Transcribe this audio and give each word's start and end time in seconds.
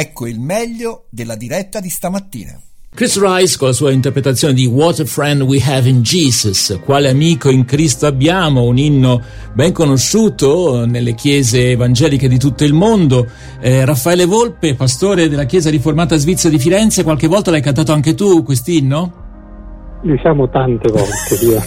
Ecco 0.00 0.28
il 0.28 0.38
meglio 0.38 1.06
della 1.10 1.34
diretta 1.34 1.80
di 1.80 1.88
stamattina. 1.88 2.56
Chris 2.94 3.18
Rice 3.20 3.58
con 3.58 3.66
la 3.66 3.74
sua 3.74 3.90
interpretazione 3.90 4.54
di 4.54 4.64
What 4.64 5.00
a 5.00 5.04
Friend 5.04 5.42
We 5.42 5.60
Have 5.60 5.88
in 5.88 6.02
Jesus, 6.02 6.78
quale 6.84 7.08
amico 7.08 7.50
in 7.50 7.64
Cristo 7.64 8.06
abbiamo, 8.06 8.62
un 8.62 8.78
inno 8.78 9.20
ben 9.54 9.72
conosciuto 9.72 10.86
nelle 10.86 11.16
chiese 11.16 11.72
evangeliche 11.72 12.28
di 12.28 12.38
tutto 12.38 12.62
il 12.62 12.74
mondo. 12.74 13.28
Eh, 13.60 13.84
Raffaele 13.84 14.24
Volpe, 14.24 14.76
pastore 14.76 15.28
della 15.28 15.46
chiesa 15.46 15.68
riformata 15.68 16.14
svizzera 16.14 16.54
di 16.54 16.60
Firenze, 16.60 17.02
qualche 17.02 17.26
volta 17.26 17.50
l'hai 17.50 17.60
cantato 17.60 17.90
anche 17.90 18.14
tu 18.14 18.44
quest'inno? 18.44 19.27
Diciamo 20.00 20.48
tante 20.48 20.90
volte, 20.92 21.60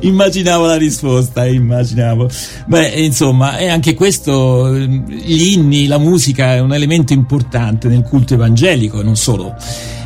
immaginavo 0.00 0.66
la 0.66 0.76
risposta, 0.76 1.46
immaginavo. 1.46 2.28
Beh, 2.66 2.88
insomma, 2.88 3.56
è 3.56 3.68
anche 3.68 3.94
questo, 3.94 4.74
gli 4.74 5.52
inni, 5.52 5.86
la 5.86 5.98
musica 5.98 6.54
è 6.54 6.58
un 6.58 6.74
elemento 6.74 7.12
importante 7.12 7.86
nel 7.86 8.02
culto 8.02 8.34
evangelico, 8.34 9.02
non 9.02 9.14
solo. 9.14 9.54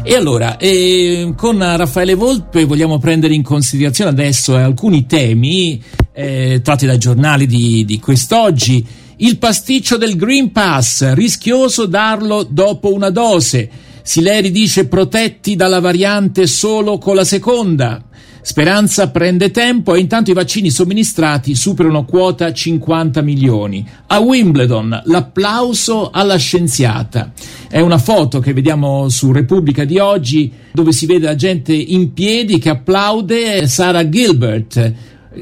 E 0.03 0.15
allora, 0.15 0.59
eh, 0.59 1.33
con 1.35 1.59
Raffaele 1.59 2.15
Volpe 2.15 2.67
vogliamo 2.67 2.99
prendere 2.99 3.33
in 3.33 3.43
considerazione 3.43 4.11
adesso 4.11 4.55
alcuni 4.55 5.07
temi 5.07 5.83
eh, 6.13 6.61
tratti 6.63 6.85
dai 6.85 6.99
giornali 6.99 7.47
di, 7.47 7.87
di 7.87 7.99
quest'oggi. 7.99 8.87
Il 9.17 9.39
pasticcio 9.39 9.97
del 9.97 10.17
Green 10.17 10.53
Pass, 10.53 11.15
rischioso 11.15 11.87
darlo 11.87 12.43
dopo 12.43 12.93
una 12.93 13.09
dose. 13.09 13.71
Sileri 14.07 14.51
dice 14.51 14.87
protetti 14.87 15.57
dalla 15.57 15.81
variante 15.81 16.47
solo 16.47 16.99
con 16.99 17.15
la 17.15 17.25
seconda. 17.25 18.05
Speranza 18.43 19.09
prende 19.09 19.51
tempo 19.51 19.95
e 19.95 20.01
intanto 20.01 20.31
i 20.31 20.35
vaccini 20.35 20.69
somministrati 20.69 21.55
superano 21.55 22.05
quota 22.05 22.53
50 22.53 23.23
milioni. 23.23 23.83
A 24.09 24.19
Wimbledon 24.19 25.01
l'applauso 25.07 26.11
alla 26.11 26.37
scienziata. 26.37 27.33
È 27.67 27.81
una 27.81 27.97
foto 27.97 28.41
che 28.41 28.53
vediamo 28.53 29.09
su 29.09 29.33
Repubblica 29.33 29.85
di 29.85 29.99
oggi 29.99 30.53
dove 30.71 30.93
si 30.93 31.07
vede 31.07 31.25
la 31.25 31.35
gente 31.35 31.73
in 31.73 32.13
piedi 32.13 32.59
che 32.59 32.69
applaude 32.69 33.67
Sarah 33.67 34.07
Gilbert 34.07 34.93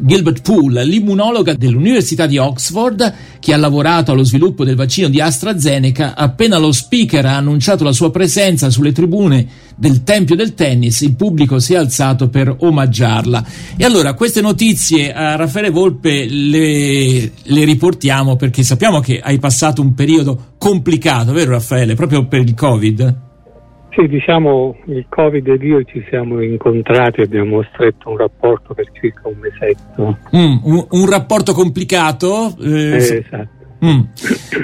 Gilbert 0.01 0.43
Poole, 0.43 0.85
l'immunologa 0.85 1.55
dell'Università 1.55 2.27
di 2.27 2.39
Oxford, 2.39 3.15
che 3.39 3.53
ha 3.53 3.57
lavorato 3.57 4.13
allo 4.13 4.25
sviluppo 4.25 4.65
del 4.65 4.77
vaccino 4.77 5.09
di 5.09 5.21
AstraZeneca, 5.21 6.15
appena 6.15 6.59
lo 6.59 6.73
speaker 6.73 7.27
ha 7.27 7.37
annunciato 7.37 7.85
la 7.85 7.93
sua 7.93 8.11
presenza 8.11 8.71
sulle 8.71 8.93
tribune 8.93 9.47
del 9.77 10.03
Tempio 10.05 10.37
del 10.37 10.55
Tennis, 10.55 11.01
il 11.01 11.17
pubblico 11.17 11.59
si 11.59 11.75
è 11.75 11.77
alzato 11.77 12.29
per 12.29 12.55
omaggiarla. 12.59 13.45
E 13.77 13.85
allora 13.85 14.15
queste 14.15 14.41
notizie 14.41 15.13
a 15.13 15.37
Raffaele 15.37 15.71
Volpe 15.71 16.27
le, 16.27 17.33
le 17.43 17.65
riportiamo 17.65 18.37
perché 18.37 18.63
sappiamo 18.63 19.01
che 19.01 19.19
hai 19.21 19.39
passato 19.39 19.83
un 19.83 19.95
periodo 19.95 20.55
complicato, 20.59 21.33
vero 21.33 21.53
Raffaele, 21.53 21.95
proprio 21.95 22.27
per 22.27 22.41
il 22.41 22.55
Covid? 22.55 23.31
Sì, 23.95 24.09
diciamo 24.09 24.79
il 24.87 25.05
Covid 25.07 25.47
ed 25.47 25.63
io 25.63 25.83
ci 25.85 26.03
siamo 26.09 26.41
incontrati 26.41 27.21
e 27.21 27.25
abbiamo 27.25 27.63
stretto 27.75 28.09
un 28.09 28.17
rapporto 28.17 28.73
per 28.73 28.91
circa 28.93 29.29
un 29.29 29.37
mesetto. 29.39 30.19
Mm, 30.35 30.57
un, 30.63 30.87
un, 30.89 31.11
rapporto 31.11 31.53
complicato? 31.53 32.57
Eh, 32.59 32.71
eh, 32.71 32.97
esatto. 32.97 33.61
Mm. 33.85 34.01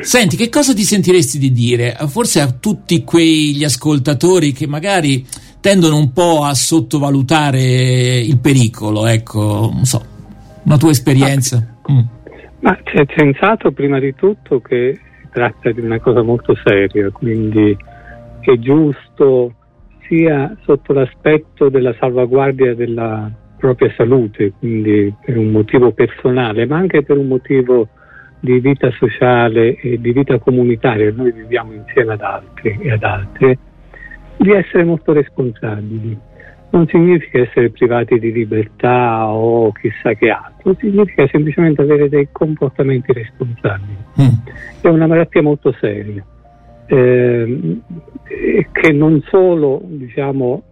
Senti, 0.00 0.36
che 0.36 0.48
cosa 0.48 0.72
ti 0.72 0.82
sentiresti 0.82 1.38
di 1.38 1.52
dire? 1.52 1.94
Forse 2.06 2.40
a 2.40 2.52
tutti 2.52 3.04
quegli 3.04 3.64
ascoltatori 3.64 4.52
che 4.52 4.66
magari 4.66 5.26
tendono 5.60 5.98
un 5.98 6.12
po' 6.12 6.44
a 6.44 6.54
sottovalutare 6.54 7.60
il 7.60 8.38
pericolo, 8.38 9.06
ecco, 9.06 9.70
non 9.74 9.84
so, 9.84 10.02
una 10.62 10.78
tua 10.78 10.90
esperienza. 10.90 11.80
Ma, 11.86 11.94
mm. 11.94 12.00
ma 12.60 12.78
c'è 12.82 13.04
sensato 13.14 13.72
prima 13.72 13.98
di 13.98 14.14
tutto 14.14 14.60
che 14.60 14.98
si 15.20 15.28
tratta 15.30 15.70
di 15.70 15.80
una 15.80 16.00
cosa 16.00 16.22
molto 16.22 16.54
seria, 16.64 17.10
quindi 17.10 17.76
è 18.52 18.58
giusto 18.58 19.54
sia 20.06 20.56
sotto 20.62 20.92
l'aspetto 20.94 21.68
della 21.68 21.94
salvaguardia 21.98 22.74
della 22.74 23.30
propria 23.58 23.92
salute, 23.94 24.52
quindi 24.58 25.12
per 25.22 25.36
un 25.36 25.50
motivo 25.50 25.92
personale, 25.92 26.64
ma 26.64 26.78
anche 26.78 27.02
per 27.02 27.18
un 27.18 27.26
motivo 27.26 27.88
di 28.40 28.58
vita 28.60 28.90
sociale 28.92 29.76
e 29.76 30.00
di 30.00 30.12
vita 30.12 30.38
comunitaria, 30.38 31.12
noi 31.12 31.32
viviamo 31.32 31.72
insieme 31.72 32.14
ad 32.14 32.22
altri 32.22 32.78
e 32.80 32.92
ad 32.92 33.02
altre, 33.02 33.58
di 34.36 34.52
essere 34.52 34.84
molto 34.84 35.12
responsabili. 35.12 36.16
Non 36.70 36.86
significa 36.86 37.40
essere 37.40 37.70
privati 37.70 38.18
di 38.18 38.30
libertà 38.30 39.26
o 39.26 39.72
chissà 39.72 40.14
che 40.14 40.30
altro, 40.30 40.74
significa 40.78 41.26
semplicemente 41.28 41.82
avere 41.82 42.08
dei 42.08 42.28
comportamenti 42.30 43.12
responsabili. 43.12 43.96
Mm. 44.20 44.80
È 44.80 44.88
una 44.88 45.06
malattia 45.06 45.42
molto 45.42 45.74
seria 45.80 46.24
eh, 46.88 47.78
che 48.72 48.92
non 48.92 49.22
solo 49.28 49.80
diciamo, 49.84 50.62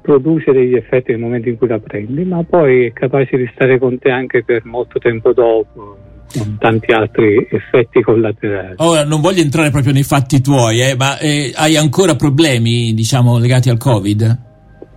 produce 0.00 0.52
degli 0.52 0.74
effetti 0.74 1.12
nel 1.12 1.20
momento 1.20 1.48
in 1.48 1.56
cui 1.56 1.68
la 1.68 1.78
prendi, 1.78 2.24
ma 2.24 2.42
poi 2.42 2.86
è 2.86 2.92
capace 2.92 3.36
di 3.36 3.48
stare 3.54 3.78
con 3.78 3.98
te 3.98 4.10
anche 4.10 4.42
per 4.44 4.64
molto 4.64 4.98
tempo 4.98 5.32
dopo, 5.32 5.96
con 6.32 6.56
tanti 6.58 6.92
altri 6.92 7.46
effetti 7.50 8.00
collaterali. 8.02 8.74
Ora, 8.78 9.04
non 9.04 9.20
voglio 9.20 9.42
entrare 9.42 9.70
proprio 9.70 9.92
nei 9.92 10.02
fatti 10.02 10.40
tuoi, 10.40 10.80
eh, 10.80 10.96
ma 10.96 11.18
eh, 11.18 11.52
hai 11.54 11.76
ancora 11.76 12.14
problemi 12.16 12.94
diciamo, 12.94 13.38
legati 13.38 13.68
al 13.68 13.78
Covid? 13.78 14.50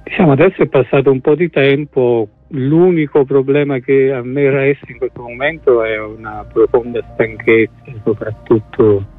Diciamo, 0.05 0.31
adesso 0.31 0.61
è 0.61 0.67
passato 0.67 1.11
un 1.11 1.19
po' 1.19 1.35
di 1.35 1.49
tempo, 1.49 2.27
l'unico 2.49 3.25
problema 3.25 3.79
che 3.79 4.11
a 4.11 4.21
me 4.23 4.49
resta 4.49 4.85
in 4.91 4.99
questo 4.99 5.21
momento 5.21 5.83
è 5.83 5.99
una 5.99 6.45
profonda 6.51 7.01
stanchezza, 7.13 7.91
soprattutto 8.03 9.13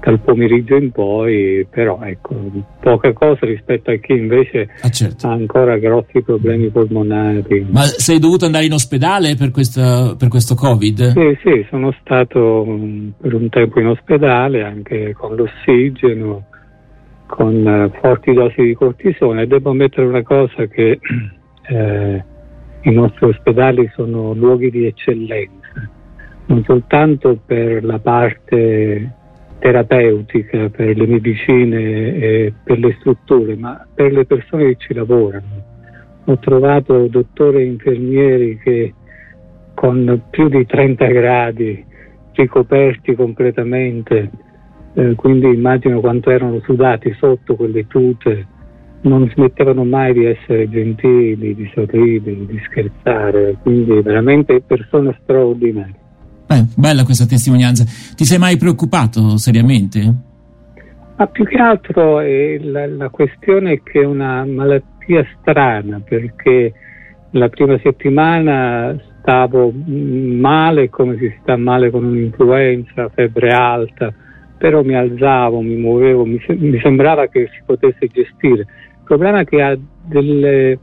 dal 0.00 0.18
pomeriggio 0.20 0.76
in 0.76 0.90
poi, 0.90 1.66
però 1.68 2.00
ecco, 2.02 2.34
poca 2.80 3.12
cosa 3.12 3.44
rispetto 3.46 3.90
a 3.90 3.96
chi 3.96 4.12
invece 4.12 4.68
ah, 4.80 4.88
certo. 4.88 5.26
ha 5.26 5.32
ancora 5.32 5.76
grossi 5.76 6.22
problemi 6.22 6.70
polmonari. 6.70 7.66
Ma 7.70 7.82
sei 7.82 8.18
dovuto 8.18 8.46
andare 8.46 8.64
in 8.64 8.72
ospedale 8.72 9.36
per, 9.36 9.50
questa, 9.50 10.14
per 10.16 10.28
questo 10.28 10.54
Covid? 10.54 11.12
Sì, 11.12 11.38
sì, 11.42 11.66
sono 11.68 11.94
stato 12.00 12.62
um, 12.62 13.12
per 13.20 13.34
un 13.34 13.48
tempo 13.50 13.78
in 13.80 13.88
ospedale 13.88 14.62
anche 14.64 15.12
con 15.12 15.36
l'ossigeno, 15.36 16.46
con 17.26 17.54
uh, 17.64 17.98
forti 18.00 18.32
dosi 18.32 18.62
di 18.62 18.74
cortisone 18.74 19.46
devo 19.46 19.70
ammettere 19.70 20.06
una 20.06 20.22
cosa 20.22 20.66
che 20.66 20.98
eh, 21.68 22.24
i 22.82 22.90
nostri 22.90 23.26
ospedali 23.26 23.90
sono 23.94 24.32
luoghi 24.32 24.70
di 24.70 24.86
eccellenza, 24.86 25.88
non 26.46 26.64
soltanto 26.64 27.38
per 27.44 27.84
la 27.84 27.98
parte 27.98 29.18
terapeutica 29.60 30.68
per 30.70 30.96
le 30.96 31.06
medicine 31.06 32.14
e 32.16 32.52
per 32.64 32.78
le 32.78 32.96
strutture, 32.98 33.54
ma 33.54 33.86
per 33.94 34.12
le 34.12 34.24
persone 34.24 34.64
che 34.64 34.76
ci 34.78 34.94
lavorano. 34.94 35.68
Ho 36.24 36.38
trovato 36.38 37.06
dottori 37.06 37.58
e 37.58 37.64
infermieri 37.66 38.58
che 38.58 38.94
con 39.74 40.22
più 40.30 40.48
di 40.48 40.66
30 40.66 41.06
gradi 41.06 41.84
ricoperti 42.32 43.14
completamente, 43.14 44.30
eh, 44.94 45.14
quindi 45.14 45.46
immagino 45.48 46.00
quanto 46.00 46.30
erano 46.30 46.60
sudati 46.60 47.14
sotto 47.18 47.54
quelle 47.54 47.86
tute, 47.86 48.46
non 49.02 49.28
smettevano 49.30 49.84
mai 49.84 50.12
di 50.12 50.24
essere 50.24 50.68
gentili, 50.68 51.54
di 51.54 51.70
sorridere, 51.74 52.46
di 52.46 52.60
scherzare, 52.64 53.56
quindi 53.62 54.00
veramente 54.00 54.60
persone 54.60 55.18
straordinarie. 55.22 56.08
Beh, 56.50 56.64
bella 56.76 57.04
questa 57.04 57.26
testimonianza. 57.26 57.84
Ti 57.84 58.24
sei 58.24 58.36
mai 58.36 58.56
preoccupato 58.56 59.36
seriamente? 59.36 60.00
Ma 61.16 61.26
più 61.28 61.44
che 61.44 61.58
altro 61.58 62.18
la, 62.18 62.88
la 62.88 63.08
questione 63.08 63.74
è 63.74 63.82
che 63.84 64.00
è 64.00 64.04
una 64.04 64.44
malattia 64.44 65.24
strana 65.38 66.00
perché 66.00 66.72
la 67.32 67.48
prima 67.48 67.78
settimana 67.80 69.00
stavo 69.20 69.72
male 69.72 70.90
come 70.90 71.18
si 71.18 71.32
sta 71.40 71.56
male 71.56 71.88
con 71.90 72.02
un'influenza, 72.02 73.08
febbre 73.10 73.50
alta, 73.52 74.12
però 74.58 74.82
mi 74.82 74.96
alzavo, 74.96 75.60
mi 75.60 75.76
muovevo, 75.76 76.24
mi, 76.24 76.42
mi 76.48 76.80
sembrava 76.80 77.28
che 77.28 77.48
si 77.52 77.62
potesse 77.64 78.08
gestire. 78.08 78.62
Il 78.62 79.04
problema 79.04 79.38
è 79.38 79.44
che 79.44 79.62
ha 79.62 79.78
delle, 80.04 80.78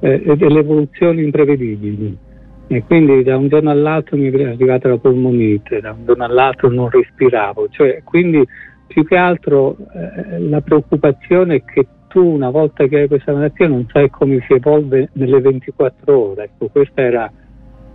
eh, 0.00 0.36
delle 0.36 0.58
evoluzioni 0.58 1.22
imprevedibili 1.22 2.24
e 2.68 2.82
quindi 2.84 3.22
da 3.22 3.36
un 3.36 3.48
giorno 3.48 3.70
all'altro 3.70 4.16
mi 4.16 4.30
è 4.30 4.44
arrivata 4.44 4.88
la 4.88 4.98
polmonite, 4.98 5.80
da 5.80 5.92
un 5.92 6.04
giorno 6.04 6.24
all'altro 6.24 6.68
non 6.68 6.90
respiravo, 6.90 7.68
cioè, 7.70 8.02
quindi 8.02 8.44
più 8.86 9.04
che 9.04 9.16
altro 9.16 9.76
eh, 9.94 10.38
la 10.40 10.60
preoccupazione 10.60 11.56
è 11.56 11.64
che 11.64 11.86
tu 12.08 12.24
una 12.24 12.50
volta 12.50 12.86
che 12.86 13.00
hai 13.00 13.08
questa 13.08 13.32
malattia 13.32 13.68
non 13.68 13.86
sai 13.92 14.10
come 14.10 14.44
si 14.46 14.54
evolve 14.54 15.10
nelle 15.12 15.40
24 15.40 16.18
ore, 16.18 16.44
ecco 16.44 16.68
questa 16.68 17.02
era 17.02 17.30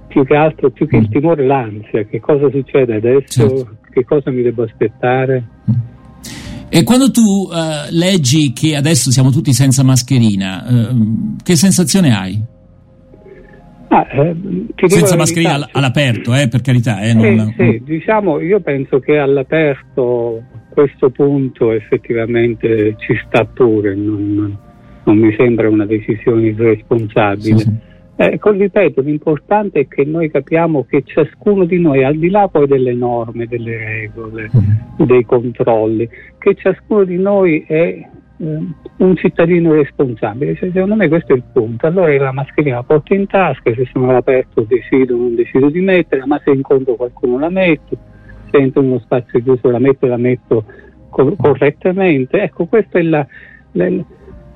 più 0.07 0.25
che 0.25 0.35
altro, 0.35 0.69
più 0.69 0.87
che 0.87 0.97
il 0.97 1.07
mm. 1.07 1.11
timore, 1.11 1.45
l'ansia, 1.45 2.03
che 2.03 2.19
cosa 2.19 2.49
succede 2.49 2.95
adesso, 2.95 3.47
certo. 3.47 3.77
che 3.89 4.03
cosa 4.03 4.29
mi 4.29 4.41
devo 4.41 4.63
aspettare. 4.63 5.47
E 6.69 6.83
quando 6.83 7.11
tu 7.11 7.21
uh, 7.21 7.89
leggi 7.89 8.53
che 8.53 8.75
adesso 8.75 9.09
siamo 9.09 9.31
tutti 9.31 9.53
senza 9.53 9.83
mascherina, 9.83 10.65
uh, 10.67 11.35
che 11.41 11.55
sensazione 11.55 12.15
hai? 12.15 12.41
Ah, 13.93 14.07
eh, 14.09 14.35
Senza 14.87 15.17
mascherina 15.17 15.55
all- 15.55 15.69
all'aperto, 15.73 16.33
eh, 16.33 16.47
per 16.47 16.61
carità. 16.61 17.01
Eh, 17.01 17.13
non... 17.13 17.53
sì, 17.57 17.63
sì, 17.63 17.81
diciamo, 17.83 18.39
io 18.39 18.61
penso 18.61 18.99
che 18.99 19.17
all'aperto 19.17 20.41
questo 20.69 21.09
punto 21.09 21.73
effettivamente 21.73 22.95
ci 22.99 23.19
sta 23.25 23.43
pure, 23.43 23.93
non, 23.93 24.57
non 25.03 25.17
mi 25.17 25.35
sembra 25.35 25.67
una 25.67 25.85
decisione 25.85 26.47
irresponsabile. 26.47 27.57
Sì, 27.57 27.63
sì. 27.63 27.89
Ecco, 28.15 28.51
ripeto, 28.51 29.01
l'importante 29.01 29.81
è 29.81 29.87
che 29.87 30.05
noi 30.05 30.31
capiamo 30.31 30.85
che 30.87 31.03
ciascuno 31.03 31.65
di 31.65 31.79
noi, 31.79 32.03
al 32.05 32.17
di 32.17 32.29
là 32.29 32.47
poi 32.47 32.67
delle 32.67 32.93
norme, 32.93 33.47
delle 33.47 33.77
regole, 33.77 34.49
mm. 34.55 35.05
dei 35.05 35.25
controlli, 35.25 36.07
che 36.37 36.55
ciascuno 36.55 37.03
di 37.03 37.17
noi 37.17 37.65
è 37.67 37.73
eh, 37.73 38.09
un 38.41 39.15
cittadino 39.15 39.73
responsabile. 39.73 40.55
Cioè, 40.55 40.71
secondo 40.71 40.95
me 40.95 41.07
questo 41.07 41.33
è 41.33 41.35
il 41.35 41.43
punto. 41.51 41.85
Allora 41.85 42.15
la 42.17 42.31
mascherina 42.31 42.77
la 42.77 42.83
porto 42.83 43.13
in 43.13 43.27
tasca, 43.27 43.73
se 43.73 43.87
sono 43.91 44.09
all'aperto 44.09 44.61
decido 44.61 45.15
o 45.15 45.17
non 45.17 45.35
decido 45.35 45.69
di 45.69 45.79
metterla, 45.79 46.25
ma 46.25 46.41
se 46.43 46.51
incontro 46.51 46.95
qualcuno 46.95 47.37
la 47.37 47.49
metto, 47.49 47.97
se 48.49 48.57
entro 48.57 48.81
in 48.81 48.89
uno 48.89 48.99
spazio 48.99 49.41
chiuso 49.41 49.69
la 49.69 49.79
metto 49.79 50.05
e 50.05 50.09
la 50.09 50.17
metto 50.17 50.65
co- 51.09 51.35
correttamente. 51.35 52.41
Ecco, 52.41 52.65
questa 52.65 52.97
è 52.97 53.03
la, 53.03 53.25
la 53.73 53.87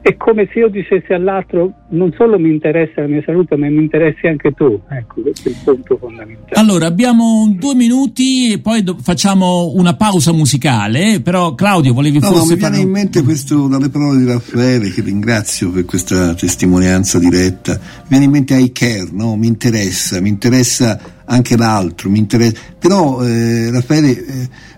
è 0.05 0.17
come 0.17 0.47
se 0.53 0.59
io 0.59 0.67
dicessi 0.67 1.13
all'altro 1.13 1.73
non 1.89 2.13
solo 2.15 2.37
mi 2.37 2.51
interessa 2.51 3.01
la 3.01 3.07
mia 3.07 3.23
salute 3.25 3.55
ma 3.55 3.67
mi 3.67 3.81
interessi 3.81 4.27
anche 4.27 4.51
tu. 4.51 4.79
Ecco 4.87 5.21
questo 5.21 5.49
è 5.49 5.51
il 5.51 5.57
punto 5.63 5.97
fondamentale. 5.97 6.51
Allora 6.53 6.85
abbiamo 6.85 7.51
due 7.57 7.73
minuti 7.73 8.51
e 8.51 8.59
poi 8.59 8.83
do- 8.83 8.97
facciamo 9.01 9.71
una 9.73 9.95
pausa 9.95 10.31
musicale 10.31 11.21
però 11.21 11.55
Claudio 11.55 11.93
volevi 11.93 12.19
no, 12.19 12.27
forse 12.27 12.49
no, 12.49 12.53
mi 12.53 12.55
viene 12.55 12.77
in 12.77 12.89
mente 12.91 13.23
questo 13.23 13.67
dalle 13.67 13.89
parole 13.89 14.19
di 14.19 14.27
Raffaele 14.27 14.91
che 14.91 15.01
ringrazio 15.01 15.71
per 15.71 15.85
questa 15.85 16.35
testimonianza 16.35 17.17
diretta. 17.17 17.71
Mi 17.71 18.07
viene 18.09 18.25
in 18.25 18.31
mente 18.31 18.55
I 18.55 18.71
care 18.71 19.07
no? 19.11 19.35
mi 19.35 19.47
interessa 19.47 20.21
mi 20.21 20.29
interessa 20.29 20.99
anche 21.25 21.57
l'altro, 21.57 22.09
mi 22.09 22.19
interessa. 22.19 22.59
Però 22.79 23.23
eh, 23.23 23.71
Raffaele, 23.71 24.25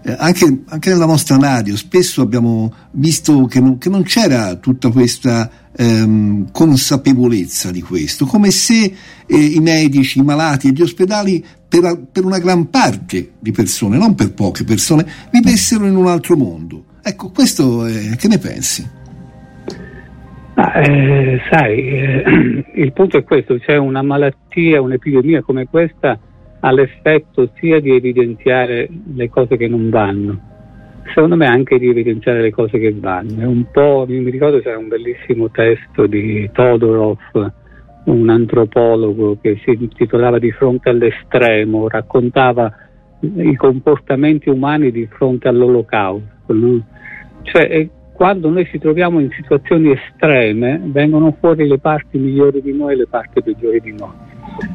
eh, 0.04 0.16
anche, 0.18 0.64
anche, 0.68 0.90
nella 0.90 1.06
nostra 1.06 1.38
radio 1.38 1.76
spesso 1.76 2.22
abbiamo 2.22 2.74
visto 2.92 3.46
che 3.46 3.60
non, 3.60 3.78
che 3.78 3.90
non 3.90 4.04
c'era 4.04 4.56
tutta 4.56 4.90
questa 4.90 5.50
ehm, 5.76 6.52
consapevolezza 6.52 7.72
di 7.72 7.82
questo, 7.82 8.26
come 8.26 8.52
se 8.52 8.94
eh, 9.26 9.38
i 9.38 9.60
medici, 9.60 10.20
i 10.20 10.24
malati 10.24 10.70
e 10.70 10.72
gli 10.72 10.82
ospedali 10.82 11.44
per, 11.68 12.08
per, 12.12 12.24
una 12.24 12.40
gran 12.40 12.70
parte 12.70 13.32
di 13.40 13.52
persone, 13.52 13.98
non 13.98 14.16
per 14.16 14.34
poche 14.34 14.64
persone, 14.64 15.06
vivessero 15.32 15.86
in 15.86 15.96
un 15.96 16.08
altro 16.08 16.38
mondo. 16.38 16.86
Ecco, 17.02 17.30
questo 17.32 17.86
che 18.18 18.28
ne 18.28 18.38
pensi? 18.38 18.96
Ah, 20.60 20.82
eh, 20.82 21.40
sai, 21.52 21.88
eh, 21.88 22.24
il 22.82 22.92
punto 22.92 23.18
è 23.18 23.24
questo, 23.24 23.60
c'è 23.60 23.78
una 23.78 24.02
malattia, 24.02 24.82
un'epidemia 24.82 25.44
come 25.44 25.68
questa 25.68 26.20
ha 26.60 26.72
l'effetto 26.72 27.50
sia 27.60 27.80
di 27.80 27.92
evidenziare 27.96 28.90
le 29.14 29.30
cose 29.30 29.58
che 29.58 29.68
non 29.68 29.90
vanno, 29.90 30.40
secondo 31.14 31.36
me 31.36 31.46
anche 31.46 31.78
di 31.78 31.90
evidenziare 31.90 32.42
le 32.42 32.52
cose 32.52 32.80
che 32.80 32.94
vanno. 32.94 33.42
È 33.42 33.46
un 33.46 33.66
po', 33.72 34.06
mi 34.08 34.30
ricordo 34.30 34.60
c'era 34.60 34.78
un 34.78 34.88
bellissimo 34.88 35.50
testo 35.50 36.08
di 36.08 36.50
Todorov, 36.52 37.52
un 38.06 38.30
antropologo 38.30 39.38
che 39.42 39.60
si 39.64 39.72
intitolava 39.72 40.40
Di 40.40 40.52
fronte 40.52 40.90
all'estremo, 40.90 41.88
raccontava 41.88 42.72
i 43.20 43.56
comportamenti 43.56 44.50
umani 44.50 44.92
di 44.92 45.08
fronte 45.08 45.48
all'olocausto. 45.48 46.54
No? 46.54 46.86
Cioè, 47.42 47.90
quando 48.14 48.50
noi 48.50 48.66
ci 48.66 48.80
troviamo 48.80 49.20
in 49.20 49.30
situazioni 49.32 49.92
estreme 49.92 50.82
vengono 50.86 51.36
fuori 51.40 51.68
le 51.68 51.78
parti 51.78 52.18
migliori 52.18 52.62
di 52.62 52.74
noi 52.74 52.94
e 52.94 52.96
le 52.98 53.08
parti 53.08 53.42
peggiori 53.42 53.80
di 53.80 53.94
noi. 53.96 54.27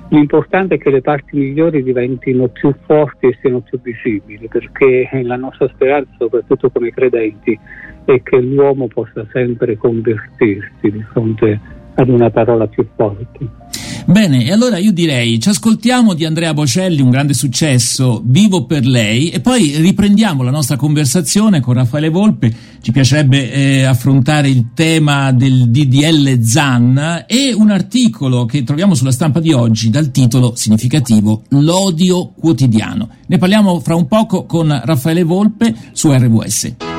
L'importante 0.08 0.74
è 0.74 0.78
che 0.78 0.90
le 0.90 1.00
parti 1.00 1.36
migliori 1.36 1.82
diventino 1.82 2.48
più 2.48 2.74
forti 2.84 3.26
e 3.26 3.38
siano 3.40 3.60
più 3.60 3.80
visibili, 3.80 4.46
perché 4.46 5.08
la 5.22 5.36
nostra 5.36 5.68
speranza, 5.68 6.10
soprattutto 6.18 6.70
come 6.70 6.90
credenti, 6.90 7.58
è 8.04 8.22
che 8.22 8.40
l'uomo 8.40 8.88
possa 8.88 9.26
sempre 9.32 9.76
convertirsi 9.76 10.90
di 10.90 11.02
fronte 11.10 11.60
ad 11.94 12.08
una 12.08 12.30
parola 12.30 12.66
più 12.66 12.86
forte. 12.94 13.61
Bene, 14.04 14.44
e 14.44 14.52
allora 14.52 14.78
io 14.78 14.92
direi 14.92 15.38
ci 15.38 15.48
ascoltiamo 15.48 16.14
di 16.14 16.24
Andrea 16.24 16.52
Bocelli, 16.52 17.00
un 17.00 17.10
grande 17.10 17.34
successo, 17.34 18.20
Vivo 18.24 18.66
per 18.66 18.84
lei, 18.84 19.30
e 19.30 19.40
poi 19.40 19.76
riprendiamo 19.76 20.42
la 20.42 20.50
nostra 20.50 20.76
conversazione 20.76 21.60
con 21.60 21.74
Raffaele 21.74 22.08
Volpe. 22.08 22.52
Ci 22.80 22.90
piacerebbe 22.90 23.52
eh, 23.52 23.82
affrontare 23.84 24.48
il 24.48 24.70
tema 24.74 25.30
del 25.32 25.70
DDL 25.70 26.40
ZAN 26.42 27.24
e 27.28 27.52
un 27.54 27.70
articolo 27.70 28.44
che 28.44 28.64
troviamo 28.64 28.94
sulla 28.94 29.12
stampa 29.12 29.38
di 29.38 29.52
oggi 29.52 29.88
dal 29.88 30.10
titolo 30.10 30.54
significativo 30.56 31.44
L'odio 31.50 32.32
quotidiano. 32.38 33.08
Ne 33.28 33.38
parliamo 33.38 33.78
fra 33.80 33.94
un 33.94 34.08
poco 34.08 34.44
con 34.46 34.80
Raffaele 34.84 35.22
Volpe 35.22 35.74
su 35.92 36.10
RWS. 36.12 36.91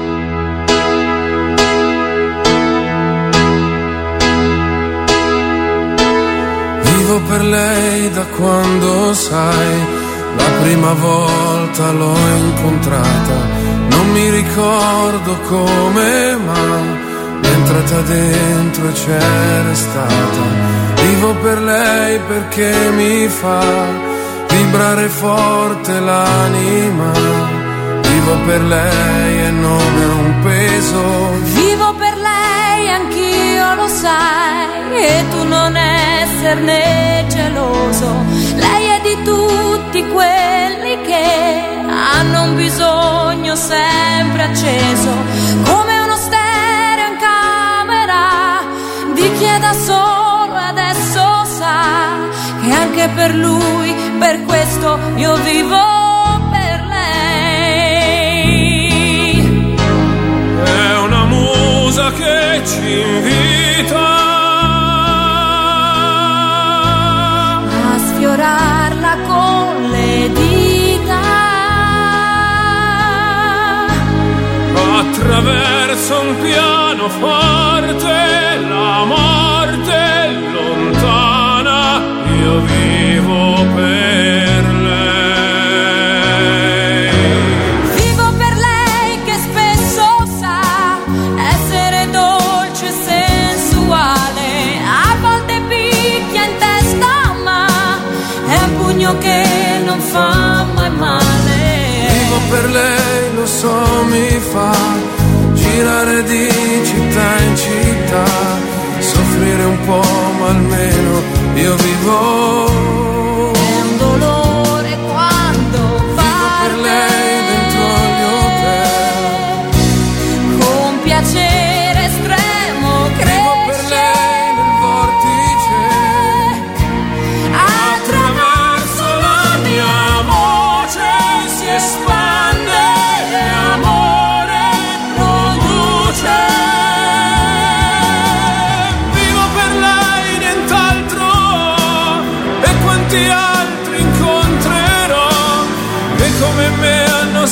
Vivo 7.13 7.25
per 7.27 7.43
lei 7.43 8.09
da 8.09 8.25
quando 8.25 9.13
sai, 9.13 9.77
la 10.35 10.49
prima 10.63 10.93
volta 10.93 11.91
l'ho 11.91 12.17
incontrata, 12.37 13.35
non 13.89 14.09
mi 14.13 14.31
ricordo 14.31 15.37
come, 15.47 16.35
ma 16.43 16.63
è 17.39 17.47
entrata 17.47 18.01
dentro 18.01 18.87
e 18.87 18.91
c'era 18.93 19.75
stata. 19.75 20.41
Vivo 21.03 21.35
per 21.35 21.61
lei 21.61 22.19
perché 22.27 22.73
mi 22.95 23.27
fa 23.27 23.61
vibrare 24.49 25.07
forte 25.07 25.99
l'anima. 25.99 27.11
Vivo 28.09 28.37
per 28.47 28.61
lei 28.63 29.45
e 29.45 29.51
non 29.51 30.01
è 30.01 30.05
un 30.05 30.39
peso. 30.41 31.03
Vivo 31.61 31.93
per 31.93 32.15
lei, 32.17 32.89
anch'io 32.89 33.75
lo 33.75 33.87
sai, 33.87 34.95
e 34.95 35.25
tu 35.29 35.43
non 35.47 35.75
esserne 36.43 37.25
geloso. 37.29 38.13
Lei 38.55 38.85
è 38.87 38.99
di 39.01 39.23
tutti 39.23 40.05
quelli 40.09 41.01
che 41.03 41.61
hanno 41.87 42.43
un 42.43 42.55
bisogno 42.57 43.55
sempre 43.55 44.43
acceso, 44.43 45.11
come 45.63 45.99
uno 45.99 46.17
stereo 46.17 47.07
in 47.07 47.17
camera 47.17 48.59
di 49.13 49.31
chi 49.37 49.43
è 49.45 49.59
da 49.59 49.71
solo 49.73 50.55
adesso 50.55 51.45
sa 51.45 52.17
che 52.61 52.71
anche 52.71 53.07
per 53.15 53.33
lui, 53.35 53.93
per 54.19 54.43
questo 54.43 54.99
io 55.15 55.35
vivo 55.35 55.79
per 56.51 56.83
lei. 56.89 57.53
È 60.63 60.97
una 60.97 61.23
musa 61.23 62.11
che 62.11 62.61
ci 62.65 62.99
invita 62.99 63.42
Attraverso 75.35 76.21
un 76.21 76.41
piano 76.43 77.09
forte, 77.09 78.59
la 78.69 79.03
morte 79.03 79.62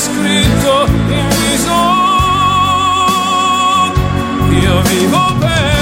scritto 0.02 0.86
in 1.10 1.28
viso. 1.30 1.80
Io 4.50 4.82
vivo 4.82 5.36
per 5.38 5.81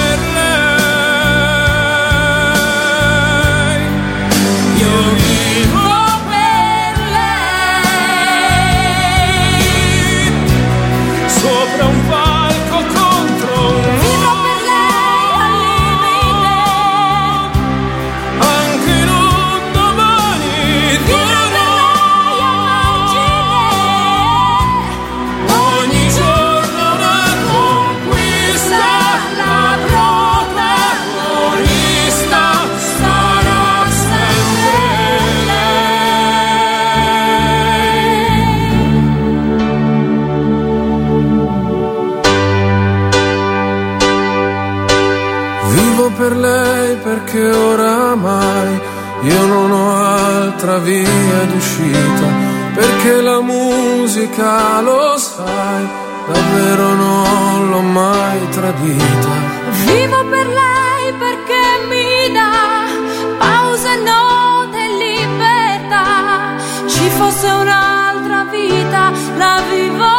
via 50.90 51.44
d'uscita, 51.52 52.28
perché 52.74 53.22
la 53.22 53.40
musica 53.42 54.82
lo 54.82 55.18
sai, 55.18 55.88
davvero 56.32 56.94
non 56.96 57.70
l'ho 57.70 57.82
mai 57.82 58.40
tradita. 58.50 59.32
Vivo 59.86 60.20
per 60.34 60.48
lei 60.62 61.14
perché 61.26 61.62
mi 61.90 62.34
dà 62.34 62.86
pausa, 63.38 63.94
note 64.12 64.78
e 64.86 64.90
libertà. 65.06 66.56
Ci 66.88 67.06
fosse 67.18 67.48
un'altra 67.48 68.46
vita, 68.52 69.12
la 69.38 69.62
vivo. 69.70 70.19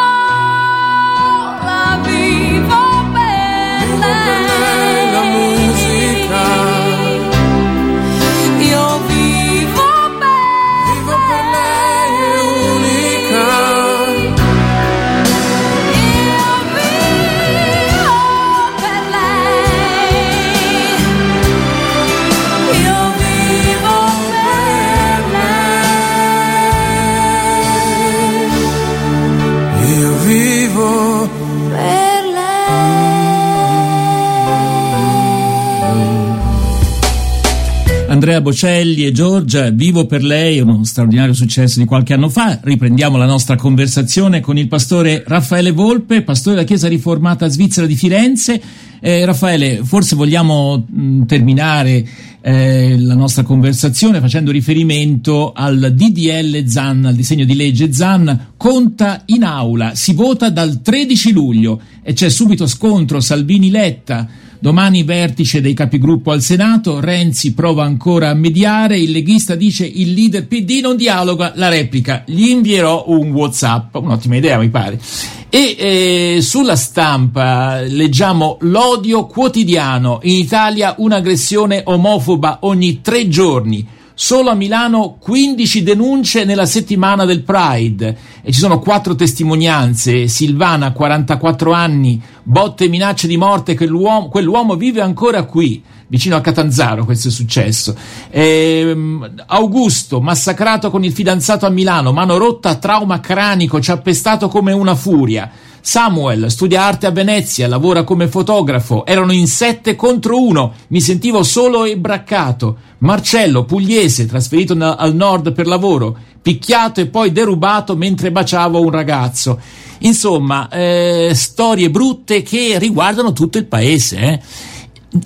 Andrea 38.40 38.42
Bocelli 38.42 39.04
e 39.04 39.12
Giorgia, 39.12 39.70
Vivo 39.70 40.06
per 40.06 40.22
lei, 40.22 40.60
uno 40.60 40.82
straordinario 40.84 41.34
successo 41.34 41.78
di 41.78 41.84
qualche 41.84 42.14
anno 42.14 42.28
fa. 42.28 42.58
Riprendiamo 42.62 43.16
la 43.16 43.26
nostra 43.26 43.56
conversazione 43.56 44.40
con 44.40 44.56
il 44.56 44.66
pastore 44.66 45.22
Raffaele 45.26 45.70
Volpe, 45.72 46.22
pastore 46.22 46.56
della 46.56 46.66
Chiesa 46.66 46.88
Riformata 46.88 47.48
Svizzera 47.48 47.86
di 47.86 47.94
Firenze. 47.94 48.60
Eh, 49.00 49.24
Raffaele, 49.24 49.80
forse 49.84 50.16
vogliamo 50.16 50.86
mh, 50.86 51.26
terminare 51.26 52.06
eh, 52.40 52.98
la 52.98 53.14
nostra 53.14 53.42
conversazione 53.42 54.20
facendo 54.20 54.50
riferimento 54.50 55.52
al 55.52 55.92
DDL 55.94 56.64
ZAN, 56.66 57.04
al 57.04 57.14
disegno 57.14 57.44
di 57.44 57.54
legge 57.54 57.92
ZAN, 57.92 58.52
conta 58.56 59.22
in 59.26 59.44
aula, 59.44 59.94
si 59.94 60.14
vota 60.14 60.48
dal 60.50 60.80
13 60.80 61.32
luglio 61.32 61.80
e 62.02 62.14
c'è 62.14 62.30
subito 62.30 62.66
scontro 62.66 63.20
Salvini-Letta. 63.20 64.48
Domani 64.62 65.04
vertice 65.04 65.62
dei 65.62 65.72
capigruppo 65.72 66.32
al 66.32 66.42
Senato, 66.42 67.00
Renzi 67.00 67.54
prova 67.54 67.84
ancora 67.84 68.28
a 68.28 68.34
mediare, 68.34 68.98
il 68.98 69.10
leghista 69.10 69.54
dice 69.54 69.86
il 69.86 70.12
leader 70.12 70.46
PD 70.46 70.80
non 70.82 70.98
dialoga, 70.98 71.52
la 71.54 71.70
replica, 71.70 72.24
gli 72.26 72.48
invierò 72.48 73.04
un 73.06 73.30
Whatsapp, 73.30 73.94
un'ottima 73.94 74.36
idea 74.36 74.58
mi 74.58 74.68
pare. 74.68 75.00
E 75.48 75.76
eh, 75.78 76.42
sulla 76.42 76.76
stampa 76.76 77.80
leggiamo 77.80 78.58
l'odio 78.60 79.24
quotidiano, 79.24 80.18
in 80.24 80.34
Italia 80.34 80.94
un'aggressione 80.98 81.80
omofoba 81.86 82.58
ogni 82.60 83.00
tre 83.00 83.28
giorni. 83.28 83.86
Solo 84.22 84.50
a 84.50 84.54
Milano 84.54 85.16
15 85.18 85.82
denunce 85.82 86.44
nella 86.44 86.66
settimana 86.66 87.24
del 87.24 87.40
Pride 87.40 88.18
e 88.42 88.52
ci 88.52 88.58
sono 88.58 88.78
quattro 88.78 89.14
testimonianze. 89.14 90.28
Silvana, 90.28 90.92
44 90.92 91.72
anni, 91.72 92.20
botte 92.42 92.84
e 92.84 92.88
minacce 92.88 93.26
di 93.26 93.38
morte, 93.38 93.74
quell'uomo, 93.74 94.28
quell'uomo 94.28 94.76
vive 94.76 95.00
ancora 95.00 95.44
qui 95.44 95.82
vicino 96.08 96.36
a 96.36 96.42
Catanzaro 96.42 97.06
questo 97.06 97.28
è 97.28 97.30
successo. 97.30 97.96
Ehm, 98.28 99.36
Augusto, 99.46 100.20
massacrato 100.20 100.90
con 100.90 101.02
il 101.02 101.12
fidanzato 101.12 101.64
a 101.64 101.70
Milano, 101.70 102.12
mano 102.12 102.36
rotta, 102.36 102.74
trauma 102.74 103.20
cranico, 103.20 103.80
ci 103.80 103.90
ha 103.90 103.96
pestato 103.96 104.48
come 104.48 104.72
una 104.72 104.94
furia. 104.94 105.50
Samuel 105.80 106.50
studia 106.50 106.82
arte 106.82 107.06
a 107.06 107.10
Venezia, 107.10 107.66
lavora 107.66 108.04
come 108.04 108.28
fotografo, 108.28 109.06
erano 109.06 109.32
in 109.32 109.46
sette 109.46 109.96
contro 109.96 110.42
uno, 110.42 110.74
mi 110.88 111.00
sentivo 111.00 111.42
solo 111.42 111.84
e 111.84 111.96
braccato. 111.96 112.76
Marcello, 112.98 113.64
pugliese, 113.64 114.26
trasferito 114.26 114.76
al 114.78 115.14
nord 115.14 115.52
per 115.52 115.66
lavoro, 115.66 116.16
picchiato 116.40 117.00
e 117.00 117.06
poi 117.06 117.32
derubato 117.32 117.96
mentre 117.96 118.30
baciavo 118.30 118.80
un 118.80 118.90
ragazzo. 118.90 119.58
Insomma, 120.00 120.68
eh, 120.68 121.32
storie 121.34 121.90
brutte 121.90 122.42
che 122.42 122.78
riguardano 122.78 123.32
tutto 123.32 123.58
il 123.58 123.66
paese. 123.66 124.16
Eh. 124.16 124.40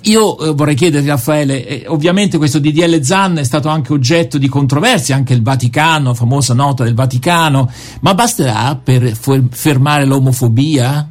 Io 0.03 0.39
eh, 0.39 0.53
vorrei 0.53 0.73
chiederti, 0.73 1.07
Raffaele, 1.07 1.67
eh, 1.67 1.83
ovviamente 1.87 2.37
questo 2.37 2.59
DDL 2.59 3.01
Zan 3.01 3.37
è 3.37 3.43
stato 3.43 3.69
anche 3.69 3.93
oggetto 3.93 4.39
di 4.39 4.47
controversia, 4.47 5.15
anche 5.15 5.33
il 5.33 5.43
Vaticano, 5.43 6.15
famosa 6.15 6.55
nota 6.55 6.83
del 6.83 6.95
Vaticano, 6.95 7.69
ma 8.01 8.15
basterà 8.15 8.79
per 8.83 9.03
fermare 9.11 10.05
l'omofobia? 10.05 11.07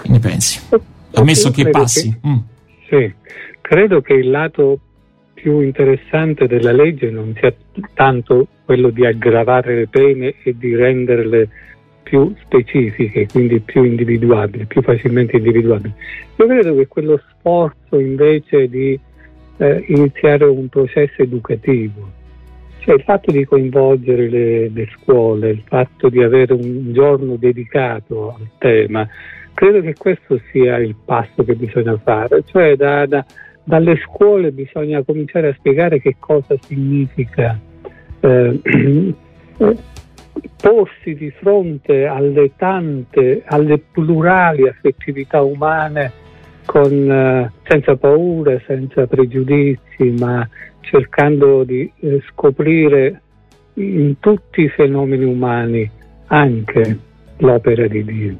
Che 0.00 0.08
ne 0.08 0.18
pensi? 0.20 0.60
Ammesso 1.14 1.50
che 1.50 1.70
passi. 1.70 2.08
Che, 2.20 2.28
mm. 2.28 2.38
Sì, 2.88 3.14
credo 3.60 4.00
che 4.00 4.14
il 4.14 4.30
lato 4.30 4.78
più 5.34 5.60
interessante 5.60 6.46
della 6.46 6.72
legge 6.72 7.10
non 7.10 7.34
sia 7.38 7.52
tanto 7.94 8.46
quello 8.64 8.90
di 8.90 9.04
aggravare 9.04 9.74
le 9.74 9.88
pene 9.88 10.34
e 10.44 10.54
di 10.56 10.76
renderle 10.76 11.48
più 12.02 12.34
specifiche, 12.44 13.26
quindi 13.28 13.60
più 13.60 13.84
individuabili, 13.84 14.66
più 14.66 14.82
facilmente 14.82 15.36
individuabili. 15.36 15.92
Io 16.36 16.46
credo 16.46 16.74
che 16.74 16.86
quello 16.86 17.20
sforzo 17.30 17.98
invece 17.98 18.68
di 18.68 18.98
eh, 19.58 19.84
iniziare 19.88 20.44
un 20.44 20.68
processo 20.68 21.22
educativo, 21.22 22.10
cioè 22.78 22.94
il 22.96 23.02
fatto 23.02 23.30
di 23.30 23.44
coinvolgere 23.44 24.28
le, 24.28 24.68
le, 24.68 24.88
scuole, 24.98 25.50
il 25.50 25.62
fatto 25.64 26.08
di 26.08 26.22
avere 26.22 26.52
un 26.52 26.92
giorno 26.92 27.36
dedicato 27.36 28.34
al 28.34 28.48
tema, 28.58 29.08
credo 29.54 29.80
che 29.80 29.94
questo 29.94 30.40
sia 30.50 30.78
il 30.78 30.96
passo 31.04 31.44
che 31.44 31.54
bisogna 31.54 31.96
fare, 32.02 32.42
cioè 32.46 32.74
da, 32.76 33.06
da, 33.06 33.24
dalle 33.62 33.96
scuole 33.98 34.50
bisogna 34.50 35.02
cominciare 35.02 35.48
a 35.48 35.54
spiegare 35.54 36.00
che 36.00 36.16
cosa 36.18 36.56
significa. 36.60 37.58
Eh, 38.20 39.14
porsi 40.56 41.14
di 41.14 41.30
fronte 41.30 42.06
alle 42.06 42.52
tante, 42.56 43.42
alle 43.44 43.78
plurali 43.78 44.68
affettività 44.68 45.42
umane 45.42 46.12
con, 46.64 47.10
eh, 47.10 47.52
senza 47.64 47.96
paura, 47.96 48.60
senza 48.66 49.06
pregiudizi, 49.06 50.10
ma 50.18 50.48
cercando 50.80 51.64
di 51.64 51.90
eh, 52.00 52.22
scoprire 52.30 53.20
in 53.74 54.18
tutti 54.20 54.62
i 54.62 54.68
fenomeni 54.68 55.24
umani 55.24 55.90
anche 56.26 56.98
l'opera 57.38 57.86
di 57.86 58.04
Dio. 58.04 58.36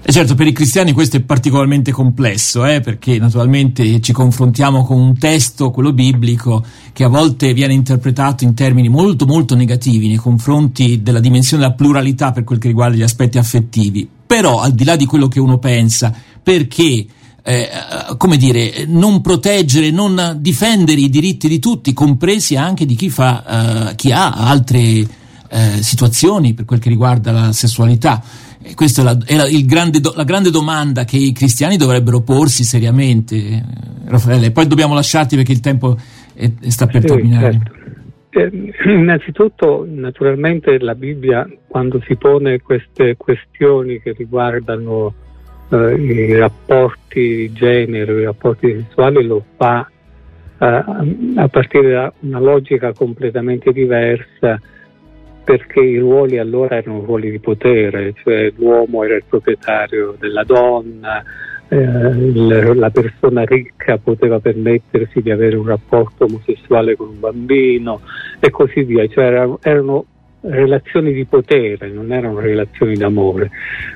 E 0.00 0.12
certo, 0.12 0.34
per 0.34 0.46
i 0.46 0.52
cristiani 0.52 0.92
questo 0.92 1.16
è 1.16 1.20
particolarmente 1.20 1.90
complesso, 1.90 2.64
eh, 2.64 2.80
perché 2.80 3.18
naturalmente 3.18 4.00
ci 4.00 4.12
confrontiamo 4.12 4.84
con 4.84 4.98
un 4.98 5.18
testo, 5.18 5.70
quello 5.70 5.92
biblico, 5.92 6.64
che 6.92 7.04
a 7.04 7.08
volte 7.08 7.52
viene 7.52 7.74
interpretato 7.74 8.44
in 8.44 8.54
termini 8.54 8.88
molto 8.88 9.26
molto 9.26 9.54
negativi 9.54 10.08
nei 10.08 10.16
confronti 10.16 11.02
della 11.02 11.20
dimensione 11.20 11.62
della 11.62 11.74
pluralità 11.74 12.32
per 12.32 12.44
quel 12.44 12.58
che 12.58 12.68
riguarda 12.68 12.96
gli 12.96 13.02
aspetti 13.02 13.38
affettivi. 13.38 14.08
Però, 14.26 14.60
al 14.60 14.72
di 14.72 14.84
là 14.84 14.96
di 14.96 15.04
quello 15.04 15.28
che 15.28 15.40
uno 15.40 15.58
pensa, 15.58 16.14
perché 16.42 17.06
eh, 17.42 17.68
come 18.18 18.36
dire, 18.36 18.84
non 18.86 19.22
proteggere, 19.22 19.90
non 19.90 20.36
difendere 20.38 21.00
i 21.00 21.08
diritti 21.08 21.48
di 21.48 21.58
tutti, 21.58 21.94
compresi 21.94 22.56
anche 22.56 22.84
di 22.84 22.94
chi, 22.94 23.08
fa, 23.08 23.88
eh, 23.90 23.94
chi 23.94 24.12
ha 24.12 24.32
altre 24.32 25.06
eh, 25.50 25.82
situazioni 25.82 26.52
per 26.52 26.66
quel 26.66 26.78
che 26.78 26.90
riguarda 26.90 27.32
la 27.32 27.52
sessualità. 27.52 28.22
E 28.68 28.74
questa 28.74 29.00
è, 29.00 29.04
la, 29.04 29.18
è 29.24 29.34
la, 29.34 29.48
grande 29.64 29.98
do, 29.98 30.12
la, 30.14 30.24
grande 30.24 30.50
domanda 30.50 31.04
che 31.04 31.16
i 31.16 31.32
cristiani 31.32 31.78
dovrebbero 31.78 32.20
porsi 32.20 32.64
seriamente, 32.64 33.36
eh, 33.36 33.64
Raffaele. 34.04 34.50
Poi 34.50 34.66
dobbiamo 34.66 34.94
lasciarti 34.94 35.36
perché 35.36 35.52
il 35.52 35.60
tempo 35.60 35.96
è, 36.34 36.50
è 36.60 36.68
sta 36.68 36.86
per 36.86 37.00
sì, 37.00 37.06
terminare. 37.06 37.52
Certo. 37.52 37.76
Eh, 38.30 38.74
innanzitutto, 38.92 39.86
naturalmente, 39.88 40.78
la 40.78 40.94
Bibbia, 40.94 41.48
quando 41.66 41.98
si 42.06 42.14
pone 42.16 42.60
queste 42.60 43.16
questioni 43.16 44.02
che 44.02 44.12
riguardano 44.12 45.14
eh, 45.70 45.94
i 45.94 46.36
rapporti 46.36 47.20
di 47.20 47.52
genere, 47.54 48.20
i 48.20 48.24
rapporti 48.24 48.84
sessuali, 48.86 49.24
lo 49.24 49.42
fa 49.56 49.90
eh, 50.58 50.84
a 51.36 51.48
partire 51.48 51.90
da 51.92 52.12
una 52.20 52.38
logica 52.38 52.92
completamente 52.92 53.72
diversa 53.72 54.60
perché 55.48 55.80
i 55.80 55.96
ruoli 55.96 56.36
allora 56.36 56.76
erano 56.76 57.02
ruoli 57.02 57.30
di 57.30 57.38
potere, 57.38 58.12
cioè 58.22 58.52
l'uomo 58.56 59.02
era 59.02 59.14
il 59.14 59.24
proprietario 59.26 60.14
della 60.18 60.44
donna, 60.44 61.24
eh, 61.68 62.74
la 62.74 62.90
persona 62.90 63.44
ricca 63.46 63.96
poteva 63.96 64.40
permettersi 64.40 65.22
di 65.22 65.30
avere 65.30 65.56
un 65.56 65.64
rapporto 65.64 66.24
omosessuale 66.24 66.96
con 66.96 67.08
un 67.08 67.20
bambino 67.20 68.02
e 68.38 68.50
così 68.50 68.82
via, 68.82 69.08
cioè 69.08 69.24
erano, 69.24 69.58
erano 69.62 70.04
relazioni 70.42 71.14
di 71.14 71.24
potere, 71.24 71.88
non 71.88 72.12
erano 72.12 72.40
relazioni 72.40 72.96
d'amore. 72.96 73.50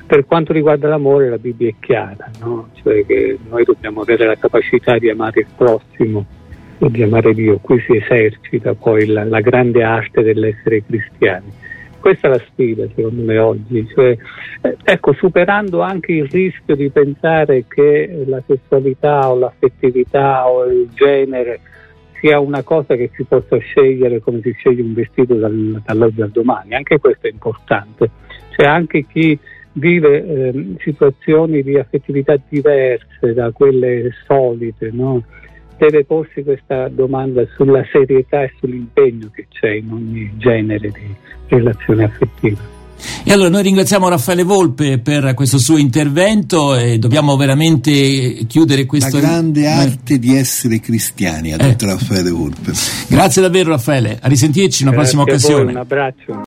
Per 0.07 0.25
quanto 0.25 0.53
riguarda 0.53 0.87
l'amore 0.87 1.29
la 1.29 1.37
Bibbia 1.37 1.69
è 1.69 1.75
chiara, 1.79 2.31
no? 2.39 2.69
cioè 2.81 3.05
che 3.05 3.37
noi 3.47 3.63
dobbiamo 3.63 4.01
avere 4.01 4.25
la 4.25 4.37
capacità 4.37 4.97
di 4.97 5.11
amare 5.11 5.41
il 5.41 5.47
prossimo 5.55 6.25
e 6.79 6.89
di 6.89 7.03
amare 7.03 7.33
Dio, 7.33 7.59
qui 7.59 7.79
si 7.81 7.95
esercita 7.95 8.73
poi 8.73 9.05
la, 9.05 9.23
la 9.23 9.41
grande 9.41 9.83
arte 9.83 10.21
dell'essere 10.21 10.83
cristiani. 10.85 11.51
Questa 11.99 12.27
è 12.27 12.31
la 12.31 12.41
sfida 12.49 12.85
secondo 12.93 13.23
me 13.23 13.37
oggi, 13.37 13.87
cioè, 13.93 14.17
eh, 14.61 14.77
ecco, 14.83 15.13
superando 15.13 15.81
anche 15.81 16.11
il 16.11 16.27
rischio 16.27 16.75
di 16.75 16.89
pensare 16.89 17.63
che 17.67 18.23
la 18.25 18.43
sessualità 18.45 19.31
o 19.31 19.37
l'affettività 19.37 20.49
o 20.49 20.65
il 20.65 20.89
genere 20.93 21.61
sia 22.19 22.39
una 22.39 22.61
cosa 22.63 22.95
che 22.95 23.09
si 23.13 23.23
possa 23.23 23.57
scegliere 23.57 24.19
come 24.19 24.41
si 24.41 24.53
sceglie 24.57 24.81
un 24.81 24.93
vestito 24.93 25.35
dal, 25.35 25.81
dall'oggi 25.85 26.21
al 26.21 26.31
domani, 26.31 26.73
anche 26.73 26.97
questo 26.99 27.27
è 27.27 27.29
importante. 27.29 28.09
C'è 28.55 28.65
anche 28.65 29.05
chi 29.05 29.37
vive 29.73 30.25
eh, 30.25 30.75
situazioni 30.79 31.63
di 31.63 31.77
affettività 31.77 32.35
diverse 32.47 33.33
da 33.33 33.51
quelle 33.51 34.11
solite, 34.25 34.89
no? 34.91 35.23
Deve 35.77 36.05
porsi 36.05 36.43
questa 36.43 36.87
domanda 36.89 37.43
sulla 37.55 37.83
serietà 37.91 38.43
e 38.43 38.53
sull'impegno 38.59 39.29
che 39.33 39.47
c'è 39.49 39.71
in 39.71 39.91
ogni 39.91 40.31
genere 40.37 40.89
di 40.89 41.15
relazione 41.47 42.03
affettiva. 42.05 42.71
E 43.25 43.31
allora 43.31 43.49
noi 43.49 43.63
ringraziamo 43.63 44.07
Raffaele 44.07 44.43
Volpe 44.43 44.99
per 44.99 45.33
questo 45.33 45.57
suo 45.57 45.77
intervento 45.77 46.75
e 46.75 46.97
dobbiamo 46.99 47.35
veramente 47.35 48.45
chiudere 48.47 48.85
questo... 48.85 49.19
La 49.19 49.27
grande 49.27 49.67
arte 49.67 50.19
di 50.19 50.35
essere 50.35 50.79
cristiani, 50.79 51.53
ha 51.53 51.57
detto 51.57 51.85
eh. 51.85 51.89
Raffaele 51.89 52.31
Volpe. 52.31 52.71
Grazie 53.07 53.41
davvero 53.41 53.71
Raffaele, 53.71 54.19
a 54.21 54.27
risentirci 54.27 54.83
una 54.83 54.91
Grazie 54.91 55.15
prossima 55.15 55.21
occasione. 55.23 55.63
Voi, 55.63 55.73
un 55.73 55.79
abbraccio. 55.79 56.33